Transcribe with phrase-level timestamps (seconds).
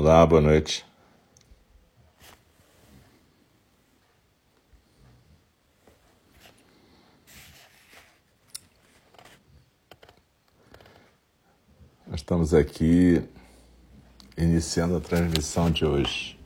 [0.00, 0.86] Olá, boa noite.
[12.06, 13.20] Nós estamos aqui
[14.36, 16.38] iniciando a transmissão de hoje.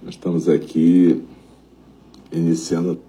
[0.00, 1.26] Nós estamos aqui
[2.30, 3.02] iniciando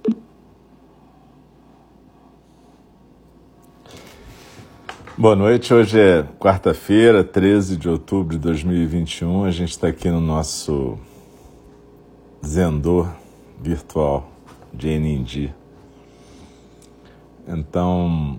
[5.26, 9.44] Boa noite, hoje é quarta-feira, 13 de outubro de 2021.
[9.44, 11.00] A gente está aqui no nosso
[12.46, 13.10] Zendor
[13.60, 14.30] virtual
[14.72, 15.52] de Enindi.
[17.48, 18.38] Então,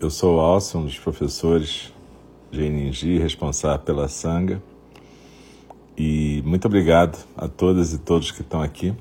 [0.00, 1.92] eu sou o Alcio, um dos professores
[2.52, 4.62] de Enindi, responsável pela Sanga.
[5.98, 8.94] E muito obrigado a todas e todos que estão aqui,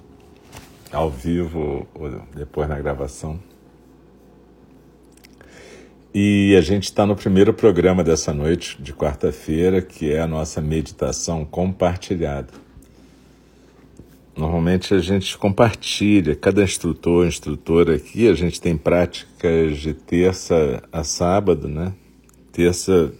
[0.91, 3.50] ao vivo ou depois na gravação.
[6.13, 10.59] E a gente está no primeiro programa dessa noite, de quarta-feira, que é a nossa
[10.59, 12.49] meditação compartilhada.
[14.35, 21.01] Normalmente a gente compartilha, cada instrutor, instrutora aqui, a gente tem práticas de terça a
[21.01, 21.93] sábado, né?
[22.51, 23.13] Terça,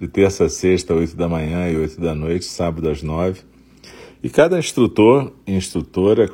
[0.00, 3.40] de terça a sexta, oito da manhã e oito da noite, sábado às nove.
[4.22, 6.30] E cada instrutor e instrutora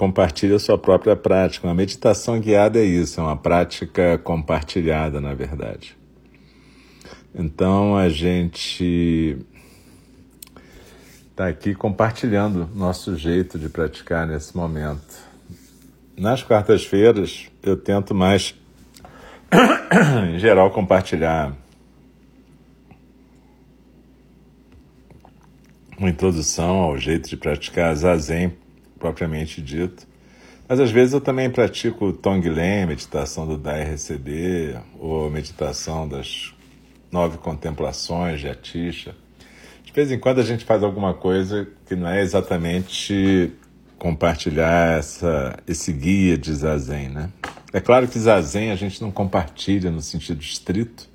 [0.00, 1.66] compartilha a sua própria prática.
[1.66, 5.94] Uma meditação guiada é isso, é uma prática compartilhada, na verdade.
[7.34, 9.36] Então a gente
[11.30, 15.18] está aqui compartilhando nosso jeito de praticar nesse momento.
[16.16, 18.54] Nas quartas-feiras eu tento mais,
[20.34, 21.54] em geral, compartilhar
[25.98, 28.56] uma introdução ao jeito de praticar zazen
[29.00, 30.06] propriamente dito.
[30.68, 36.54] Mas às vezes eu também pratico Tonglen, meditação do Receber, ou meditação das
[37.10, 39.16] nove contemplações de Atisha.
[39.82, 43.52] De vez em quando a gente faz alguma coisa que não é exatamente
[43.98, 47.30] compartilhar essa, esse guia de Zazen, né?
[47.72, 51.08] É claro que Zazen a gente não compartilha no sentido estrito,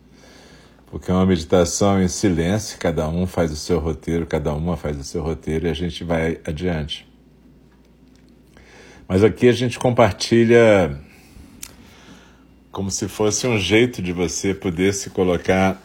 [0.88, 5.00] porque é uma meditação em silêncio, cada um faz o seu roteiro, cada uma faz
[5.00, 7.08] o seu roteiro e a gente vai adiante.
[9.08, 11.00] Mas aqui a gente compartilha
[12.72, 15.82] como se fosse um jeito de você poder se colocar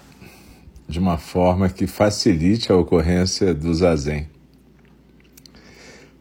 [0.89, 4.27] de uma forma que facilite a ocorrência do zazen.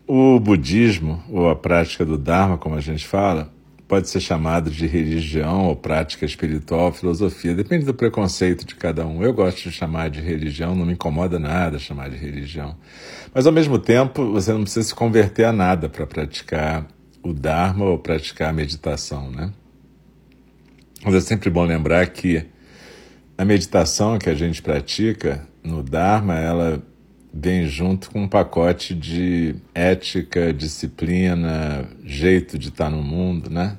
[0.05, 3.51] O budismo, ou a prática do Dharma, como a gente fala,
[3.89, 9.23] pode ser chamado de religião ou prática espiritual, filosofia, depende do preconceito de cada um.
[9.23, 12.77] Eu gosto de chamar de religião, não me incomoda nada chamar de religião.
[13.33, 16.85] Mas ao mesmo tempo, você não precisa se converter a nada para praticar
[17.23, 19.51] o Dharma ou praticar a meditação, né?
[21.03, 22.45] Mas é sempre bom lembrar que
[23.35, 26.83] a meditação que a gente pratica no Dharma, ela
[27.33, 33.77] vem junto com um pacote de ética, disciplina, jeito de estar no mundo, né?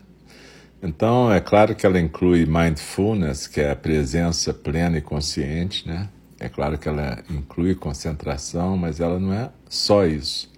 [0.82, 6.08] Então, é claro que ela inclui mindfulness, que é a presença plena e consciente, né?
[6.38, 10.50] É claro que ela inclui concentração, mas ela não é só isso.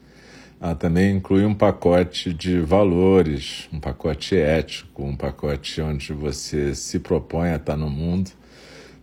[0.61, 7.01] Ela também inclui um pacote de valores, um pacote ético, um pacote onde você se
[7.01, 8.31] propõe a estar no mundo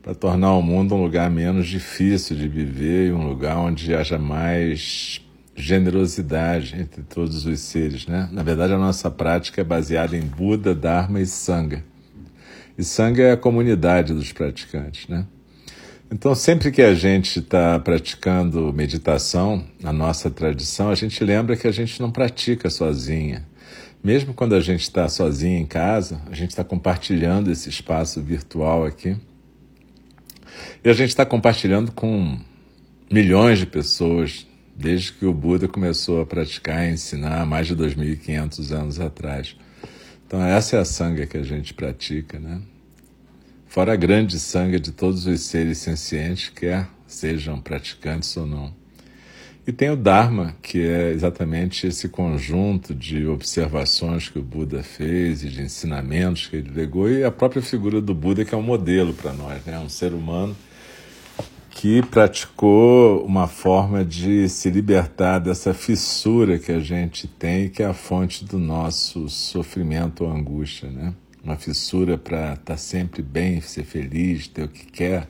[0.01, 4.17] para tornar o mundo um lugar menos difícil de viver e um lugar onde haja
[4.17, 5.21] mais
[5.55, 8.29] generosidade entre todos os seres, né?
[8.31, 11.83] Na verdade, a nossa prática é baseada em Buda, Dharma e Sangha.
[12.77, 15.25] E Sangha é a comunidade dos praticantes, né?
[16.11, 21.67] Então, sempre que a gente está praticando meditação, na nossa tradição, a gente lembra que
[21.67, 23.45] a gente não pratica sozinha.
[24.03, 28.85] Mesmo quando a gente está sozinha em casa, a gente está compartilhando esse espaço virtual
[28.85, 29.17] aqui.
[30.83, 32.39] E a gente está compartilhando com
[33.11, 37.75] milhões de pessoas desde que o Buda começou a praticar e ensinar há mais de
[37.75, 39.55] 2.500 anos atrás.
[40.25, 42.61] Então essa é a sanga que a gente pratica, né?
[43.67, 48.78] Fora a grande sanga de todos os seres sencientes, quer sejam praticantes ou não.
[49.67, 55.43] E tem o Dharma, que é exatamente esse conjunto de observações que o Buda fez
[55.43, 58.63] e de ensinamentos que ele legou, e a própria figura do Buda, que é um
[58.63, 59.77] modelo para nós, né?
[59.77, 60.55] um ser humano
[61.69, 67.85] que praticou uma forma de se libertar dessa fissura que a gente tem, que é
[67.85, 70.89] a fonte do nosso sofrimento ou angústia.
[70.89, 71.13] Né?
[71.41, 75.29] Uma fissura para estar tá sempre bem, ser feliz, ter o que quer.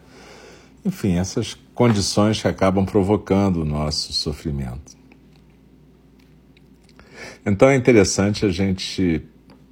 [0.83, 4.97] Enfim, essas condições que acabam provocando o nosso sofrimento.
[7.45, 9.25] Então é interessante a gente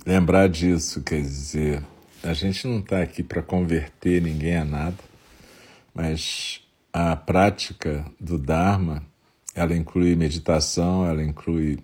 [0.06, 1.84] lembrar disso, quer dizer,
[2.24, 4.96] a gente não está aqui para converter ninguém a nada,
[5.94, 6.62] mas
[6.94, 9.04] a prática do Dharma,
[9.54, 11.78] ela inclui meditação, ela inclui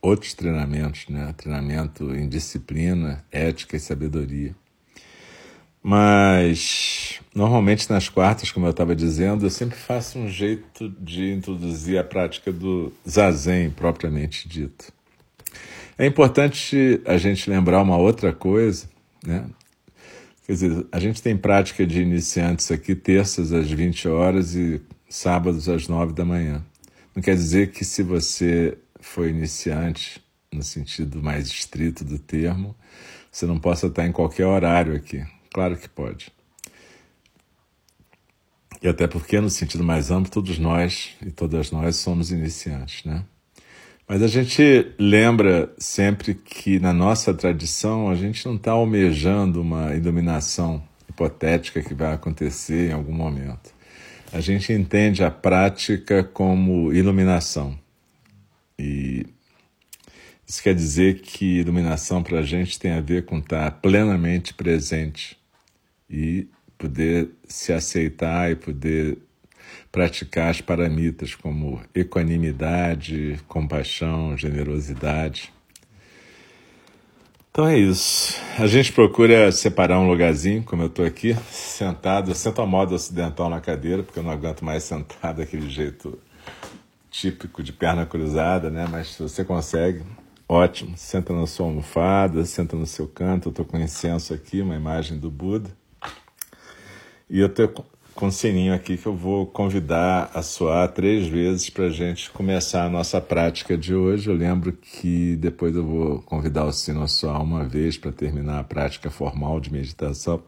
[0.00, 1.34] outros treinamentos, né?
[1.36, 4.56] Treinamento em disciplina, ética e sabedoria.
[5.88, 11.96] Mas normalmente nas quartas, como eu estava dizendo, eu sempre faço um jeito de introduzir
[11.96, 14.92] a prática do zazen propriamente dito.
[15.96, 18.88] É importante a gente lembrar uma outra coisa,
[19.24, 19.46] né?
[20.44, 25.68] Quer dizer, a gente tem prática de iniciantes aqui terças às 20 horas e sábados
[25.68, 26.66] às 9 da manhã.
[27.14, 30.20] Não quer dizer que se você for iniciante,
[30.52, 32.74] no sentido mais estrito do termo,
[33.30, 35.24] você não possa estar em qualquer horário aqui.
[35.56, 36.30] Claro que pode.
[38.82, 43.24] E até porque, no sentido mais amplo, todos nós e todas nós somos iniciantes, né?
[44.06, 49.94] Mas a gente lembra sempre que na nossa tradição a gente não está almejando uma
[49.94, 53.72] iluminação hipotética que vai acontecer em algum momento.
[54.34, 57.78] A gente entende a prática como iluminação.
[58.78, 59.24] E
[60.46, 64.52] isso quer dizer que iluminação para a gente tem a ver com estar tá plenamente
[64.52, 65.45] presente
[66.08, 66.48] e
[66.78, 69.18] poder se aceitar e poder
[69.90, 75.52] praticar as paramitas como equanimidade, compaixão, generosidade.
[77.50, 78.38] Então é isso.
[78.58, 82.30] A gente procura separar um lugarzinho, como eu estou aqui, sentado.
[82.30, 86.18] Eu sento a moda ocidental na cadeira, porque eu não aguento mais sentar daquele jeito
[87.10, 88.86] típico de perna cruzada, né?
[88.90, 90.02] Mas se você consegue,
[90.46, 90.98] ótimo.
[90.98, 93.48] Senta na sua almofada, senta no seu canto.
[93.48, 95.70] Eu estou com incenso aqui, uma imagem do Buda.
[97.28, 97.68] E eu estou
[98.14, 102.30] com um sininho aqui que eu vou convidar a soar três vezes para a gente
[102.30, 104.30] começar a nossa prática de hoje.
[104.30, 108.60] Eu lembro que depois eu vou convidar o sino a soar uma vez para terminar
[108.60, 110.40] a prática formal de meditação.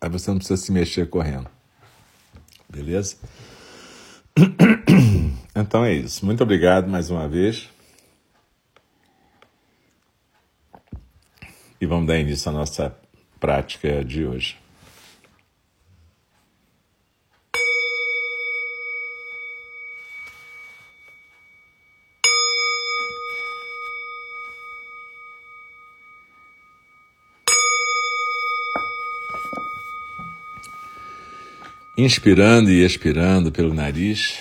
[0.00, 1.48] Aí você não precisa se mexer correndo.
[2.68, 3.16] Beleza?
[5.58, 6.26] Então é isso.
[6.26, 7.70] Muito obrigado mais uma vez.
[11.80, 12.94] E vamos dar início à nossa
[13.40, 14.58] prática de hoje.
[31.98, 34.38] Inspirando e expirando pelo nariz,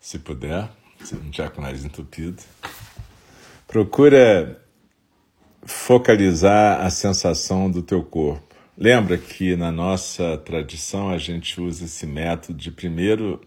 [0.00, 0.70] se puder,
[1.04, 2.42] se não tiver com o nariz entupido.
[3.68, 4.58] Procura
[5.66, 8.56] focalizar a sensação do teu corpo.
[8.74, 13.42] Lembra que na nossa tradição a gente usa esse método de primeiro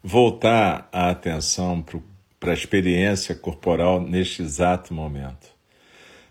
[0.00, 1.84] voltar a atenção
[2.38, 5.55] para a experiência corporal neste exato momento.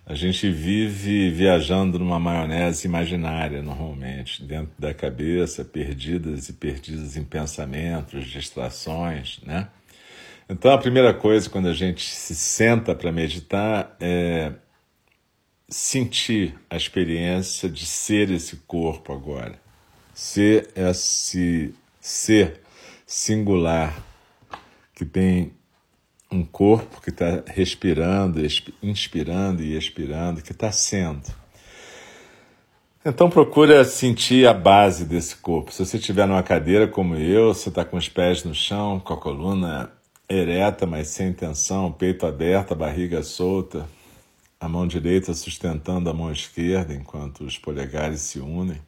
[0.08, 7.24] A gente vive viajando numa maionese imaginária, normalmente, dentro da cabeça, perdidas e perdidas em
[7.24, 9.68] pensamentos, distrações, né?
[10.48, 14.54] Então, a primeira coisa quando a gente se senta para meditar é
[15.68, 19.60] sentir a experiência de ser esse corpo agora,
[20.14, 22.62] ser esse ser
[23.08, 24.00] singular
[24.94, 25.55] que tem
[26.36, 28.42] um corpo que está respirando,
[28.84, 31.24] inspirando e expirando, que está sendo.
[33.06, 35.72] Então procura sentir a base desse corpo.
[35.72, 39.14] Se você estiver numa cadeira como eu, você está com os pés no chão, com
[39.14, 39.92] a coluna
[40.28, 43.88] ereta, mas sem tensão, peito aberto, barriga solta,
[44.60, 48.82] a mão direita sustentando a mão esquerda enquanto os polegares se unem.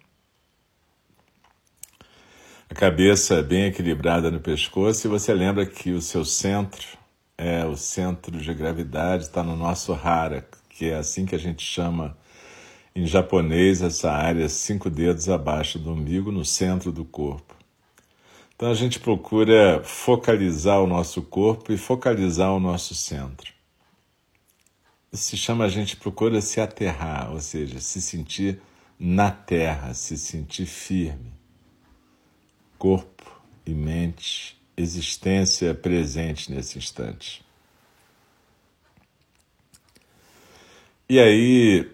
[2.69, 6.97] A cabeça bem equilibrada no pescoço e você lembra que o seu centro
[7.37, 11.63] é o centro de gravidade, está no nosso hara, que é assim que a gente
[11.63, 12.17] chama
[12.95, 17.55] em japonês essa área cinco dedos abaixo do umbigo, no centro do corpo.
[18.55, 23.53] Então a gente procura focalizar o nosso corpo e focalizar o nosso centro.
[25.13, 28.59] Isso se chama a gente procura se aterrar, ou seja, se sentir
[28.99, 31.31] na terra, se sentir firme.
[32.79, 33.31] Corpo
[33.63, 37.43] e mente existência presente nesse instante.
[41.09, 41.91] E aí,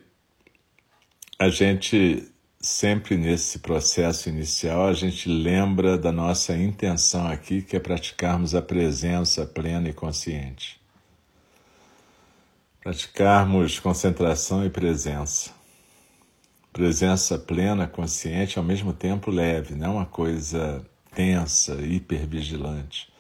[1.40, 7.80] a gente sempre nesse processo inicial, a gente lembra da nossa intenção aqui, que é
[7.80, 10.82] praticarmos a presença plena e consciente.
[12.82, 15.52] Praticarmos concentração e presença.
[16.72, 20.84] Presença plena, consciente, ao mesmo tempo leve, não é uma coisa
[21.16, 23.12] tensa, hipervigilante.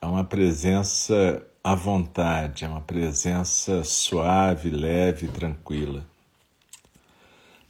[0.00, 6.04] É uma presença à vontade, é uma presença suave, leve, tranquila.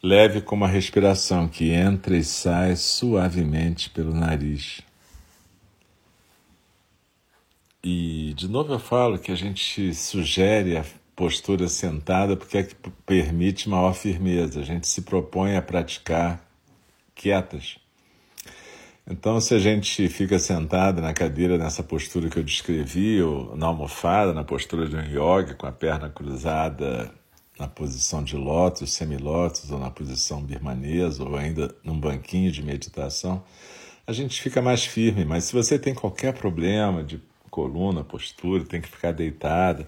[0.03, 4.83] leve como a respiração que entra e sai suavemente pelo nariz.
[7.83, 10.85] E de novo eu falo que a gente sugere a
[11.15, 12.75] postura sentada porque é que
[13.07, 14.61] permite maior firmeza.
[14.61, 16.43] A gente se propõe a praticar
[17.15, 17.79] quietas.
[19.07, 23.67] Então, se a gente fica sentado na cadeira nessa postura que eu descrevi, ou na
[23.67, 27.13] almofada, na postura de um yoga, com a perna cruzada
[27.59, 33.45] na posição de lótus, semilótus, ou na posição birmanesa, ou ainda num banquinho de meditação,
[34.07, 35.25] a gente fica mais firme.
[35.25, 39.87] Mas se você tem qualquer problema de coluna, postura, tem que ficar deitada,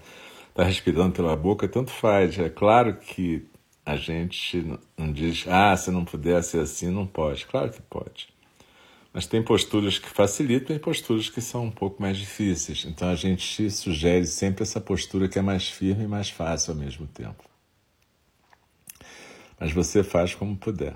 [0.49, 2.37] está respirando pela boca, tanto faz.
[2.37, 3.45] É claro que
[3.85, 4.63] a gente
[4.97, 7.45] não diz, ah, se não puder ser assim, não pode.
[7.47, 8.36] Claro que pode.
[9.17, 12.85] Mas tem posturas que facilitam e posturas que são um pouco mais difíceis.
[12.85, 16.77] Então a gente sugere sempre essa postura que é mais firme e mais fácil ao
[16.77, 17.43] mesmo tempo.
[19.59, 20.95] Mas você faz como puder.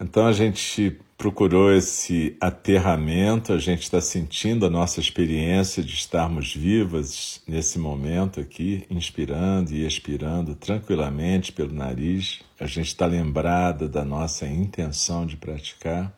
[0.00, 6.54] Então a gente procurou esse aterramento, a gente está sentindo a nossa experiência de estarmos
[6.54, 12.40] vivas nesse momento aqui, inspirando e expirando tranquilamente pelo nariz.
[12.58, 16.12] A gente está lembrada da nossa intenção de praticar.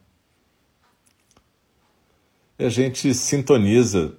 [2.59, 4.17] E a gente sintoniza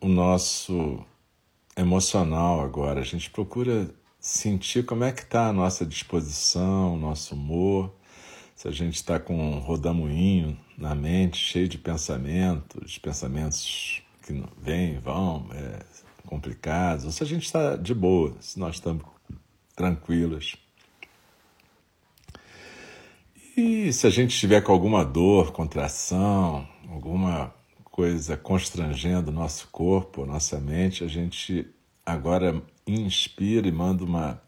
[0.00, 1.04] o nosso
[1.76, 3.00] emocional agora.
[3.00, 3.88] A gente procura
[4.18, 7.97] sentir como é que está a nossa disposição, o nosso humor
[8.58, 14.96] se a gente está com um rodamuinho na mente, cheio de pensamentos, pensamentos que vêm
[14.96, 15.78] e vão, é,
[16.26, 19.04] complicados, ou se a gente está de boa, se nós estamos
[19.76, 20.56] tranquilos.
[23.56, 30.26] E se a gente estiver com alguma dor, contração, alguma coisa constrangendo o nosso corpo,
[30.26, 31.64] nossa mente, a gente
[32.04, 34.42] agora inspira e manda uma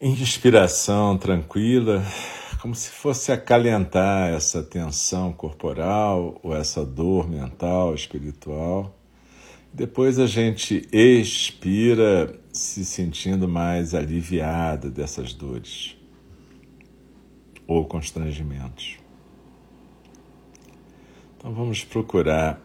[0.00, 2.04] inspiração tranquila
[2.66, 8.92] como se fosse acalentar essa tensão corporal ou essa dor mental, espiritual.
[9.72, 15.96] Depois a gente expira se sentindo mais aliviada dessas dores
[17.68, 18.98] ou constrangimentos.
[21.36, 22.60] Então vamos procurar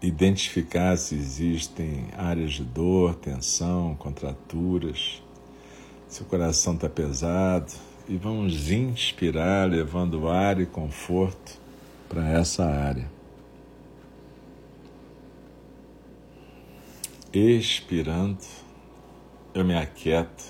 [0.00, 5.22] identificar se existem áreas de dor, tensão, contraturas,
[6.08, 11.60] se o coração está pesado e vamos inspirar, levando ar e conforto
[12.08, 13.10] para essa área.
[17.32, 18.44] Expirando,
[19.54, 20.44] eu me aquieto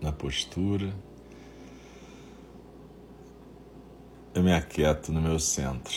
[0.00, 0.92] na postura,
[4.34, 5.94] eu me aquieto no meu centro.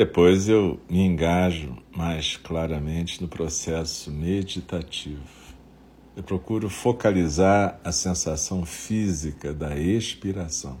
[0.00, 5.20] Depois eu me engajo mais claramente no processo meditativo.
[6.16, 10.78] Eu procuro focalizar a sensação física da expiração.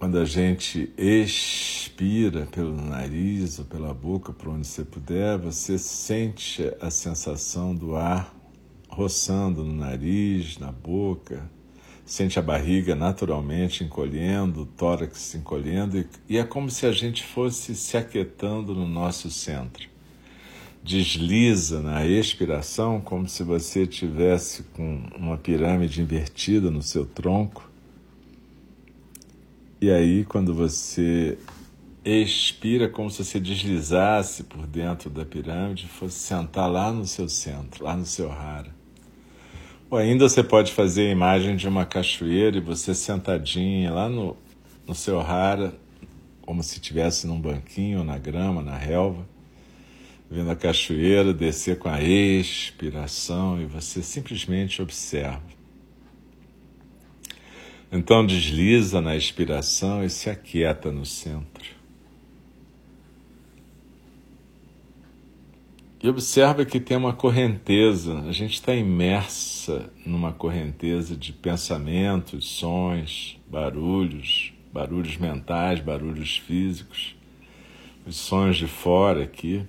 [0.00, 6.72] Quando a gente expira pelo nariz ou pela boca, por onde você puder, você sente
[6.80, 8.34] a sensação do ar
[8.88, 11.48] roçando no nariz, na boca,
[12.06, 16.92] sente a barriga naturalmente encolhendo, o tórax se encolhendo, e, e é como se a
[16.92, 19.88] gente fosse se aquietando no nosso centro.
[20.84, 27.68] Desliza na expiração como se você tivesse com uma pirâmide invertida no seu tronco.
[29.80, 31.36] E aí, quando você
[32.04, 37.84] expira, como se você deslizasse por dentro da pirâmide, fosse sentar lá no seu centro,
[37.84, 38.75] lá no seu rara.
[39.88, 44.36] Ou ainda você pode fazer a imagem de uma cachoeira e você sentadinha lá no,
[44.84, 45.78] no seu rara,
[46.42, 49.24] como se estivesse num banquinho, na grama, na relva,
[50.28, 55.42] vendo a cachoeira descer com a expiração e você simplesmente observa.
[57.92, 61.75] Então desliza na expiração e se aquieta no centro.
[66.06, 73.36] E observa que tem uma correnteza, a gente está imersa numa correnteza de pensamentos, sons,
[73.50, 77.16] barulhos, barulhos mentais, barulhos físicos,
[78.06, 79.66] os sons de fora aqui.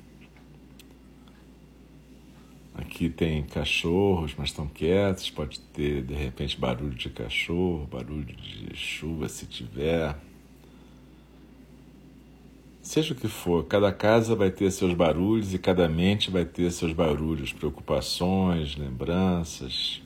[2.75, 8.75] Aqui tem cachorros, mas estão quietos, pode ter de repente barulho de cachorro, barulho de
[8.75, 10.15] chuva se tiver.
[12.87, 16.71] Seja o que for, cada casa vai ter seus barulhos e cada mente vai ter
[16.71, 20.01] seus barulhos, preocupações, lembranças,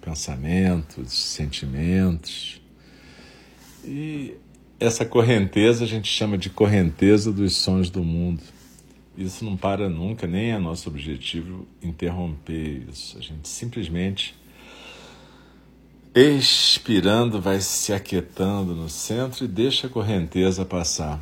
[0.00, 2.62] pensamentos, sentimentos.
[3.84, 4.36] E
[4.78, 8.44] essa correnteza a gente chama de correnteza dos sons do mundo.
[9.18, 13.18] Isso não para nunca, nem é nosso objetivo interromper isso.
[13.18, 14.36] A gente simplesmente
[16.14, 21.20] expirando vai se aquietando no centro e deixa a correnteza passar.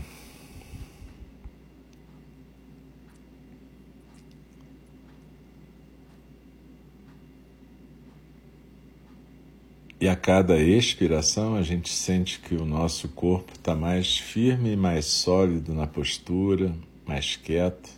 [10.00, 14.76] E a cada expiração a gente sente que o nosso corpo está mais firme e
[14.76, 16.74] mais sólido na postura,
[17.06, 17.90] mais quieto.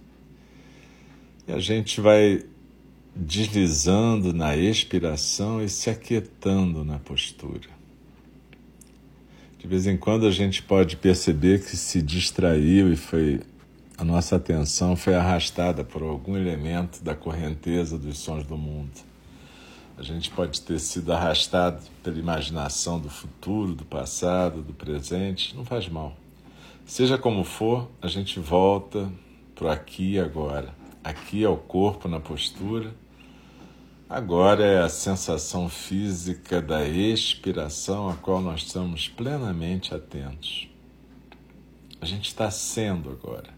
[1.47, 2.43] E a gente vai
[3.15, 7.69] deslizando na expiração e se aquietando na postura.
[9.57, 13.43] De vez em quando a gente pode perceber que se distraiu e foi
[13.97, 19.12] a nossa atenção foi arrastada por algum elemento da correnteza dos sons do mundo.
[19.97, 25.65] A gente pode ter sido arrastado pela imaginação do futuro, do passado, do presente, não
[25.65, 26.17] faz mal.
[26.87, 29.11] Seja como for, a gente volta
[29.55, 30.75] para o aqui e agora.
[31.05, 32.95] Aqui é o corpo na postura,
[34.09, 40.69] agora é a sensação física da expiração a qual nós estamos plenamente atentos.
[42.01, 43.51] A gente está sendo agora.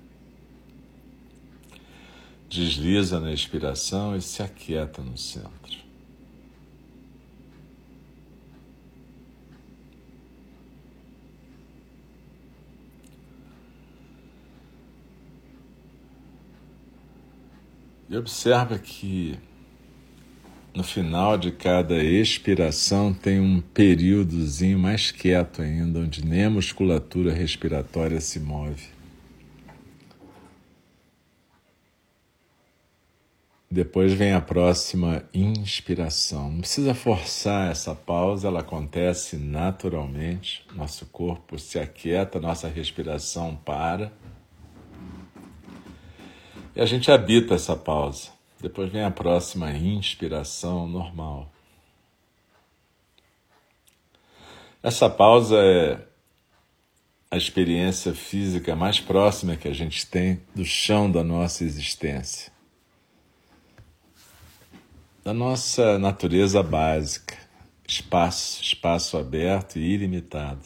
[2.48, 5.83] Desliza na expiração e se aquieta no centro.
[18.08, 19.38] E observa que
[20.74, 27.32] no final de cada expiração tem um períodozinho mais quieto ainda, onde nem a musculatura
[27.32, 28.94] respiratória se move.
[33.70, 36.50] Depois vem a próxima inspiração.
[36.50, 40.64] Não precisa forçar essa pausa, ela acontece naturalmente.
[40.74, 44.12] Nosso corpo se aquieta, nossa respiração para.
[46.76, 48.30] E a gente habita essa pausa.
[48.60, 51.52] Depois vem a próxima inspiração normal.
[54.82, 55.98] Essa pausa é
[57.30, 62.52] a experiência física mais próxima que a gente tem do chão da nossa existência,
[65.24, 67.36] da nossa natureza básica,
[67.86, 70.64] espaço, espaço aberto e ilimitado.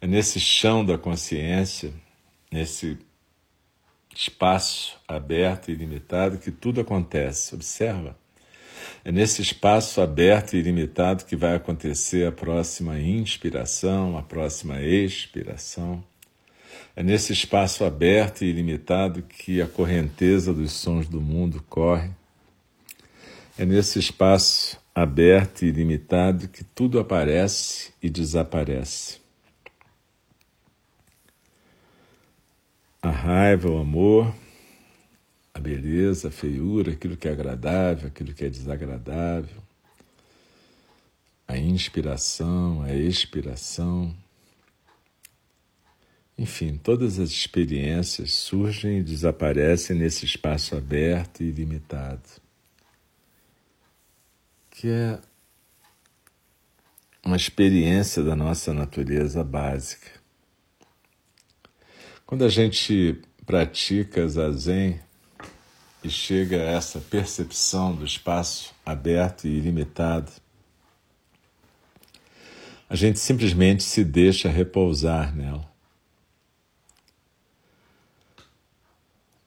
[0.00, 1.92] É nesse chão da consciência,
[2.52, 2.98] nesse
[4.18, 7.54] espaço aberto e ilimitado que tudo acontece.
[7.54, 8.16] Observa.
[9.04, 16.02] É nesse espaço aberto e ilimitado que vai acontecer a próxima inspiração, a próxima expiração.
[16.96, 22.10] É nesse espaço aberto e ilimitado que a correnteza dos sons do mundo corre.
[23.56, 29.27] É nesse espaço aberto e ilimitado que tudo aparece e desaparece.
[33.02, 34.34] A raiva, o amor,
[35.54, 39.62] a beleza, a feiura, aquilo que é agradável, aquilo que é desagradável,
[41.46, 44.14] a inspiração, a expiração.
[46.36, 52.22] Enfim, todas as experiências surgem e desaparecem nesse espaço aberto e ilimitado,
[54.70, 55.20] que é
[57.24, 60.17] uma experiência da nossa natureza básica.
[62.28, 65.00] Quando a gente pratica zazen
[66.04, 70.30] e chega a essa percepção do espaço aberto e ilimitado,
[72.86, 75.66] a gente simplesmente se deixa repousar nela.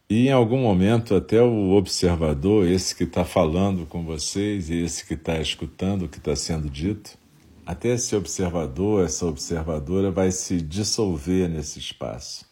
[0.09, 5.05] E em algum momento, até o observador, esse que está falando com vocês e esse
[5.05, 7.15] que está escutando o que está sendo dito,
[7.63, 12.49] até esse observador, essa observadora vai se dissolver nesse espaço.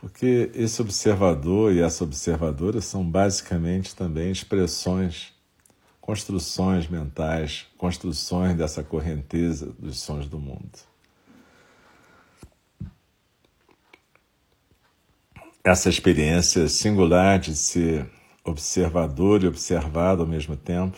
[0.00, 5.32] Porque esse observador e essa observadora são basicamente também expressões,
[6.00, 10.70] construções mentais, construções dessa correnteza dos sons do mundo.
[15.64, 18.08] Essa experiência singular de ser
[18.44, 20.96] observador e observado ao mesmo tempo,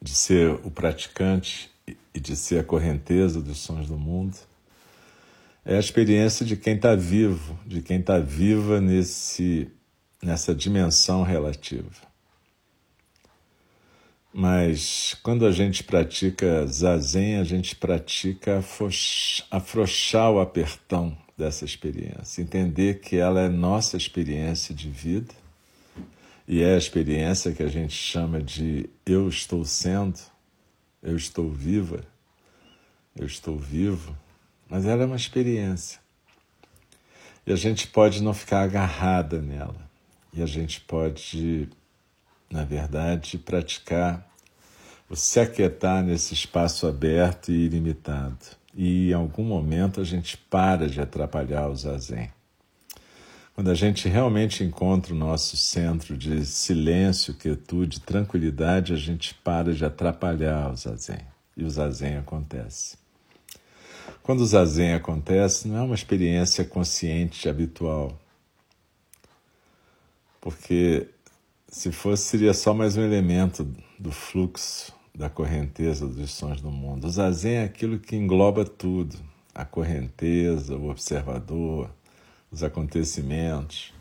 [0.00, 1.72] de ser o praticante
[2.14, 4.38] e de ser a correnteza dos sons do mundo
[5.64, 9.70] é a experiência de quem está vivo, de quem está viva nesse,
[10.22, 11.90] nessa dimensão relativa.
[14.32, 18.64] Mas quando a gente pratica zazen, a gente pratica
[19.50, 25.34] afrouxar o apertão dessa experiência, entender que ela é nossa experiência de vida
[26.48, 30.18] e é a experiência que a gente chama de eu estou sendo,
[31.02, 32.04] eu estou viva,
[33.14, 34.16] eu estou vivo,
[34.72, 36.00] mas ela é uma experiência.
[37.46, 39.76] E a gente pode não ficar agarrada nela.
[40.32, 41.68] E a gente pode,
[42.50, 44.26] na verdade, praticar
[45.10, 48.38] o se aquietar nesse espaço aberto e ilimitado.
[48.74, 52.30] E em algum momento a gente para de atrapalhar o zazen.
[53.54, 59.74] Quando a gente realmente encontra o nosso centro de silêncio, quietude, tranquilidade, a gente para
[59.74, 61.20] de atrapalhar o zazen.
[61.54, 63.01] E o zazen acontece.
[64.22, 68.16] Quando o zazen acontece, não é uma experiência consciente habitual.
[70.40, 71.08] Porque
[71.68, 73.66] se fosse, seria só mais um elemento
[73.98, 77.06] do fluxo, da correnteza dos sons do mundo.
[77.06, 79.16] O zazen é aquilo que engloba tudo:
[79.54, 81.90] a correnteza, o observador,
[82.50, 83.92] os acontecimentos.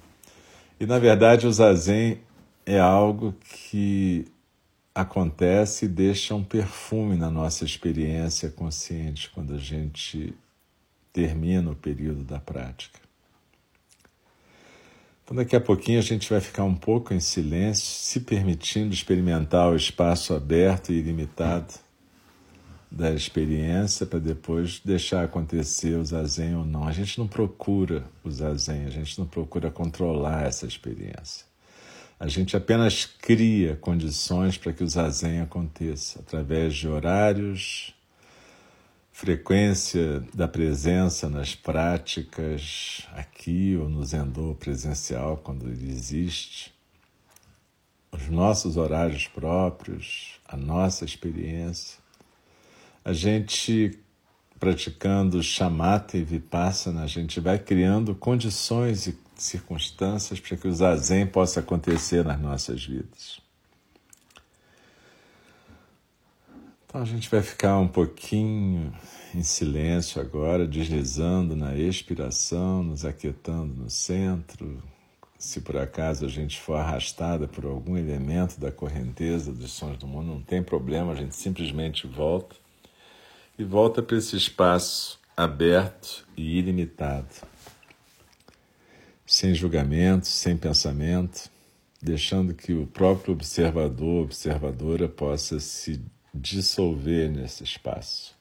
[0.80, 2.20] E na verdade o zazen
[2.66, 4.26] é algo que
[4.94, 10.34] acontece e deixa um perfume na nossa experiência consciente quando a gente
[11.14, 13.00] termina o período da prática.
[15.24, 19.72] Então, daqui a pouquinho a gente vai ficar um pouco em silêncio, se permitindo experimentar
[19.72, 21.74] o espaço aberto e ilimitado
[22.92, 26.86] da experiência para depois deixar acontecer o zazen ou não.
[26.86, 31.51] A gente não procura o zazen, a gente não procura controlar essa experiência.
[32.22, 37.96] A gente apenas cria condições para que o zazen aconteça através de horários,
[39.12, 46.72] frequência da presença nas práticas aqui ou no zendô presencial quando ele existe,
[48.12, 51.98] os nossos horários próprios, a nossa experiência.
[53.04, 53.98] A gente
[54.60, 61.26] praticando chamata e vipassana, a gente vai criando condições e circunstâncias para que o zazen
[61.26, 63.42] possa acontecer nas nossas vidas.
[66.86, 68.94] Então a gente vai ficar um pouquinho
[69.34, 74.84] em silêncio agora, deslizando na expiração, nos aquietando no centro.
[75.40, 80.06] Se por acaso a gente for arrastada por algum elemento da correnteza dos sons do
[80.06, 82.56] mundo, não tem problema, a gente simplesmente volta
[83.58, 87.30] e volta para esse espaço aberto e ilimitado,
[89.32, 91.50] sem julgamento, sem pensamento,
[92.02, 96.02] deixando que o próprio observador, observadora possa se
[96.34, 98.36] dissolver nesse espaço.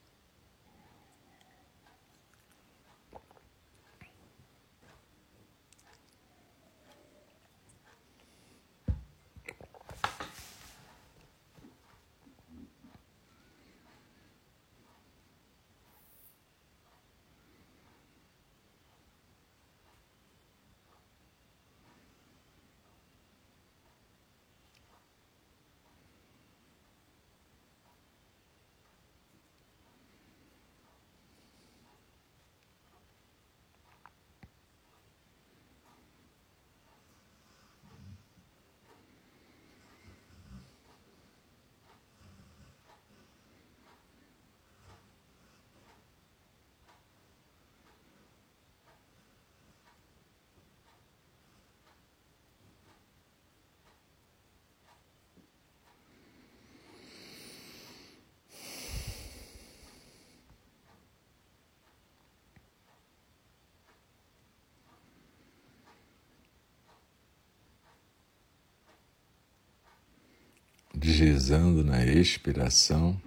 [71.00, 73.18] Deslizando na expiração,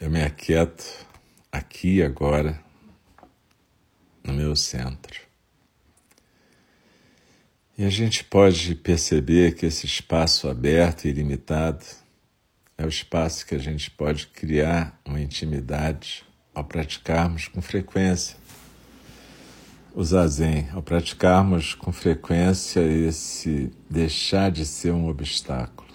[0.00, 0.84] eu me aquieto
[1.50, 2.60] aqui e agora
[4.24, 5.20] no meu centro.
[7.78, 11.86] E a gente pode perceber que esse espaço aberto e ilimitado
[12.76, 18.36] é o espaço que a gente pode criar uma intimidade ao praticarmos com frequência
[19.94, 25.91] o zazen, ao praticarmos com frequência esse deixar de ser um obstáculo.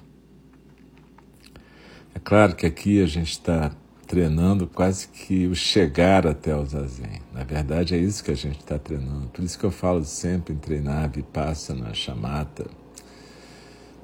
[2.17, 3.71] É claro que aqui a gente está
[4.07, 7.21] treinando quase que o chegar até o zazen.
[7.31, 9.27] Na verdade, é isso que a gente está treinando.
[9.27, 12.65] Por isso que eu falo sempre em treinar vipassana, chamata.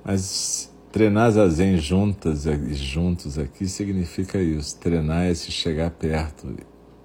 [0.05, 4.77] Mas treinar zazen juntas e juntos aqui significa isso.
[4.77, 6.55] Treinar esse chegar perto,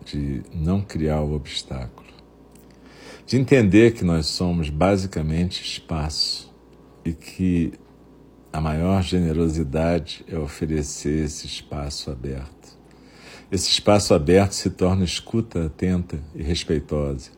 [0.04, 2.06] de não criar o obstáculo.
[3.24, 6.54] De entender que nós somos basicamente espaço
[7.02, 7.72] e que
[8.58, 12.76] a maior generosidade é oferecer esse espaço aberto.
[13.52, 17.30] Esse espaço aberto se torna escuta atenta e respeitosa.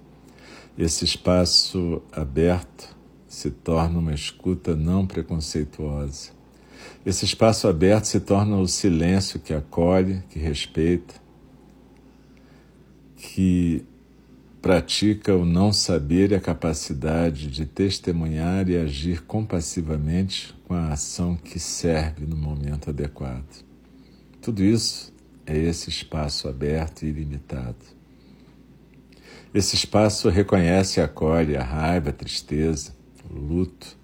[0.78, 2.96] Esse espaço aberto
[3.28, 6.30] se torna uma escuta não preconceituosa.
[7.04, 11.14] Esse espaço aberto se torna o silêncio que acolhe, que respeita.
[13.14, 13.84] que
[14.62, 21.34] pratica o não saber e a capacidade de testemunhar e agir compassivamente com a ação
[21.34, 23.64] que serve no momento adequado.
[24.40, 25.12] Tudo isso
[25.44, 27.84] é esse espaço aberto e ilimitado.
[29.52, 32.94] Esse espaço reconhece e acolhe a raiva, a tristeza,
[33.28, 33.98] o luto,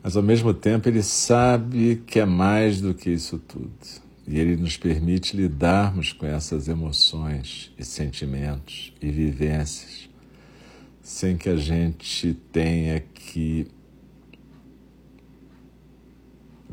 [0.00, 3.74] mas ao mesmo tempo ele sabe que é mais do que isso tudo.
[4.28, 10.08] E ele nos permite lidarmos com essas emoções e sentimentos e vivências
[11.02, 13.66] sem que a gente tenha que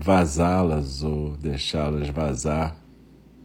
[0.02, 2.76] vazá-las ou deixá-las vazar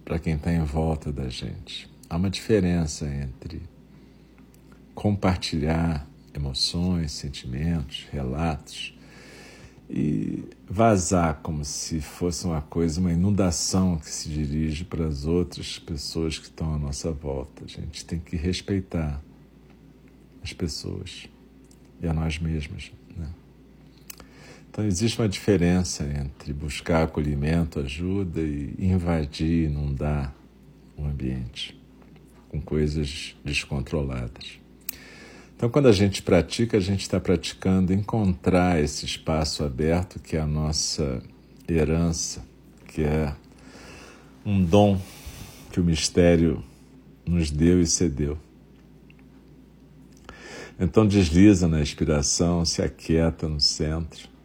[0.03, 1.87] para quem está em volta da gente.
[2.09, 3.61] Há uma diferença entre
[4.95, 8.97] compartilhar emoções, sentimentos, relatos
[9.91, 15.79] e vazar como se fosse uma coisa, uma inundação que se dirige para as outras
[15.79, 17.65] pessoas que estão à nossa volta.
[17.67, 19.23] A gente tem que respeitar
[20.43, 21.29] as pessoas
[22.01, 22.93] e a nós mesmos.
[24.77, 30.35] Então, existe uma diferença entre buscar acolhimento, ajuda e invadir, inundar
[30.99, 31.81] o ambiente
[32.51, 34.59] com coisas descontroladas.
[35.57, 40.41] Então, quando a gente pratica, a gente está praticando encontrar esse espaço aberto que é
[40.41, 41.23] a nossa
[41.67, 42.45] herança,
[42.87, 43.35] que é
[44.45, 45.01] um dom
[45.73, 46.63] que o mistério
[47.25, 48.39] nos deu e cedeu.
[50.79, 54.36] Então, desliza na inspiração, se aquieta no centro.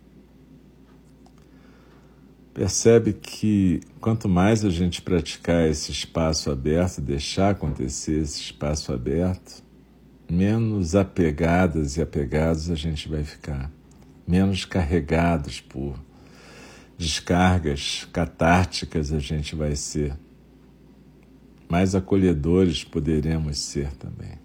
[2.53, 9.63] Percebe que quanto mais a gente praticar esse espaço aberto, deixar acontecer esse espaço aberto,
[10.29, 13.71] menos apegadas e apegados a gente vai ficar,
[14.27, 15.97] menos carregados por
[16.97, 20.13] descargas catárticas a gente vai ser,
[21.69, 24.37] mais acolhedores poderemos ser também.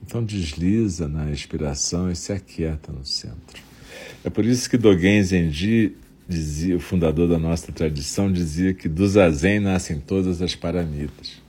[0.00, 3.60] Então desliza na expiração e se aquieta no centro.
[4.24, 5.96] É por isso que Dogen Zenji
[6.32, 11.42] dizia, o fundador da nossa tradição, dizia que do zazen nascem todas as paramitas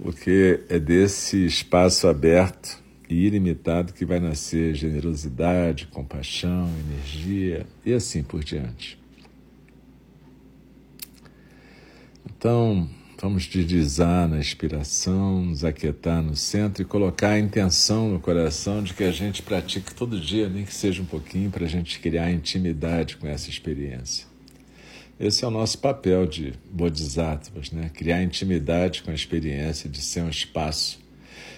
[0.00, 8.22] porque é desse espaço aberto e ilimitado que vai nascer generosidade, compaixão, energia e assim
[8.22, 8.98] por diante.
[12.28, 18.82] Então, vamos deslizar na inspiração, nos aquietar no centro e colocar a intenção no coração
[18.82, 21.98] de que a gente pratique todo dia, nem que seja um pouquinho, para a gente
[21.98, 24.26] criar intimidade com essa experiência.
[25.18, 27.90] Esse é o nosso papel de bodhisattvas, né?
[27.94, 31.00] criar intimidade com a experiência de ser um espaço,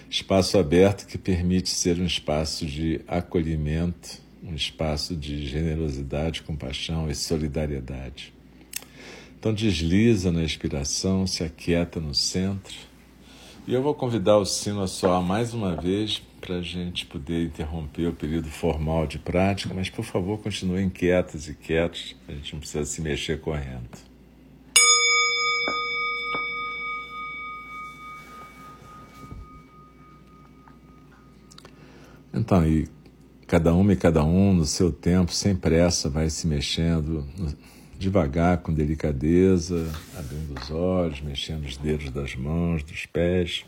[0.09, 7.15] espaço aberto que permite ser um espaço de acolhimento, um espaço de generosidade, compaixão e
[7.15, 8.33] solidariedade.
[9.39, 12.75] Então desliza na expiração, se aquieta no centro.
[13.65, 17.45] E eu vou convidar o sino a soar mais uma vez para a gente poder
[17.45, 22.53] interromper o período formal de prática, mas por favor continuem quietos e quietos, a gente
[22.53, 24.09] não precisa se mexer correndo.
[32.33, 32.89] Então, e
[33.47, 37.25] cada uma e cada um no seu tempo, sem pressa, vai se mexendo
[37.99, 39.85] devagar, com delicadeza,
[40.17, 43.65] abrindo os olhos, mexendo os dedos das mãos, dos pés,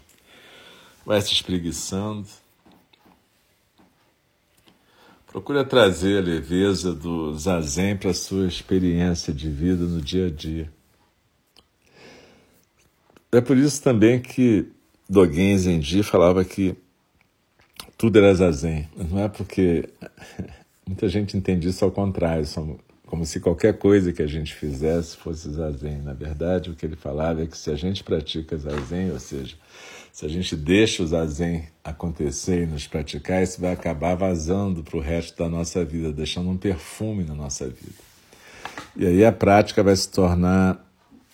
[1.06, 2.26] vai se espreguiçando.
[5.28, 10.30] Procura trazer a leveza do zazen para a sua experiência de vida no dia a
[10.30, 10.72] dia.
[13.34, 14.66] É por isso também que
[15.10, 16.76] Dogen Zenji falava que
[17.98, 18.90] tudo era zazen.
[18.96, 19.90] Não é porque
[20.88, 22.46] muita gente entende isso ao contrário,
[23.12, 25.98] como se qualquer coisa que a gente fizesse fosse zazen.
[26.02, 29.58] Na verdade, o que ele falava é que se a gente pratica zazen, ou seja,
[30.14, 34.96] se a gente deixa o zazen acontecer e nos praticar, isso vai acabar vazando para
[34.96, 38.00] o resto da nossa vida, deixando um perfume na nossa vida.
[38.96, 40.82] E aí a prática vai se tornar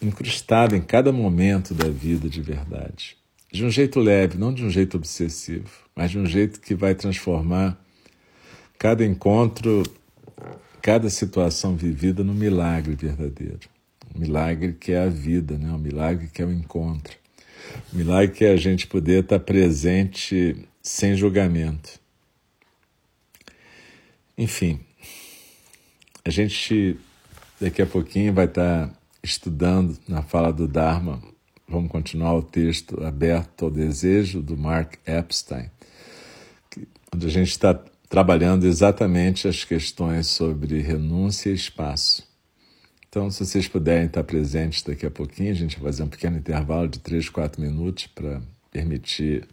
[0.01, 3.15] incrustada em cada momento da vida de verdade.
[3.51, 6.95] De um jeito leve, não de um jeito obsessivo, mas de um jeito que vai
[6.95, 7.79] transformar
[8.79, 9.83] cada encontro,
[10.81, 13.69] cada situação vivida num milagre verdadeiro.
[14.15, 15.71] Um milagre que é a vida, né?
[15.71, 17.15] um milagre que é o encontro.
[17.93, 21.99] O milagre é a gente poder estar presente sem julgamento.
[24.37, 24.79] Enfim,
[26.23, 26.97] a gente
[27.59, 28.91] daqui a pouquinho vai estar
[29.23, 31.21] estudando na fala do Dharma.
[31.67, 35.69] Vamos continuar o texto aberto ao desejo do Mark Epstein,
[37.13, 37.77] onde a gente está
[38.09, 42.27] trabalhando exatamente as questões sobre renúncia e espaço.
[43.09, 46.37] Então, se vocês puderem estar presentes daqui a pouquinho, a gente vai fazer um pequeno
[46.37, 48.41] intervalo de 3, 4 minutos para
[48.71, 49.47] permitir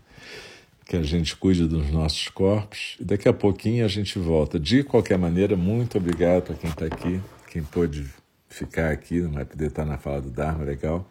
[0.86, 2.96] que a gente cuide dos nossos corpos.
[3.00, 4.58] E daqui a pouquinho a gente volta.
[4.58, 8.04] De qualquer maneira, muito obrigado para quem está aqui, quem pôde
[8.48, 11.08] ficar aqui, não vai poder estar na fala do Dharma, legal.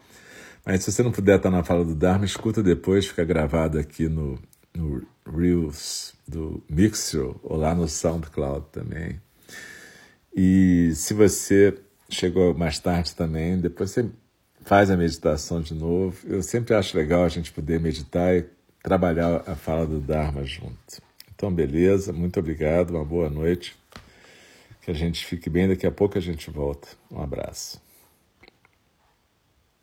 [0.64, 4.08] Mas se você não puder estar na fala do Dharma, escuta depois, fica gravado aqui
[4.08, 4.38] no,
[4.74, 9.20] no Reels do Mixer ou lá no SoundCloud também.
[10.34, 14.08] E se você chegou mais tarde também, depois você
[14.64, 16.16] faz a meditação de novo.
[16.26, 18.46] Eu sempre acho legal a gente poder meditar e
[18.82, 21.02] trabalhar a fala do Dharma junto.
[21.34, 23.76] Então, beleza, muito obrigado, uma boa noite.
[24.82, 26.88] Que a gente fique bem, daqui a pouco a gente volta.
[27.10, 27.83] Um abraço.